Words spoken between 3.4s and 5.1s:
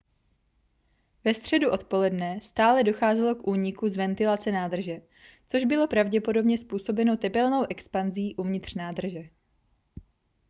úniku z ventilace nádrže